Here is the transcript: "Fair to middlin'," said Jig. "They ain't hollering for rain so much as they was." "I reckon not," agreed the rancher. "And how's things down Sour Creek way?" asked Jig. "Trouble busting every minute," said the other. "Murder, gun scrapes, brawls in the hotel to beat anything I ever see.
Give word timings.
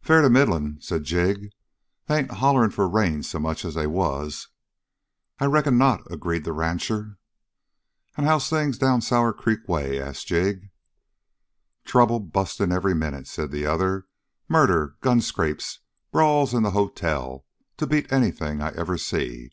"Fair 0.00 0.22
to 0.22 0.30
middlin'," 0.30 0.78
said 0.80 1.04
Jig. 1.04 1.50
"They 2.06 2.16
ain't 2.18 2.30
hollering 2.30 2.70
for 2.70 2.88
rain 2.88 3.22
so 3.22 3.38
much 3.38 3.62
as 3.62 3.74
they 3.74 3.86
was." 3.86 4.48
"I 5.38 5.44
reckon 5.44 5.76
not," 5.76 6.00
agreed 6.10 6.44
the 6.44 6.54
rancher. 6.54 7.18
"And 8.16 8.24
how's 8.26 8.48
things 8.48 8.78
down 8.78 9.02
Sour 9.02 9.34
Creek 9.34 9.68
way?" 9.68 10.00
asked 10.00 10.28
Jig. 10.28 10.70
"Trouble 11.84 12.20
busting 12.20 12.72
every 12.72 12.94
minute," 12.94 13.26
said 13.28 13.50
the 13.50 13.66
other. 13.66 14.06
"Murder, 14.48 14.96
gun 15.02 15.20
scrapes, 15.20 15.80
brawls 16.10 16.54
in 16.54 16.62
the 16.62 16.70
hotel 16.70 17.44
to 17.76 17.86
beat 17.86 18.10
anything 18.10 18.62
I 18.62 18.70
ever 18.70 18.96
see. 18.96 19.50